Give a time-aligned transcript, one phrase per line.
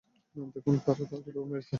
[0.55, 1.69] দেখুন তারা তাকে কিভাবে মেরেছে!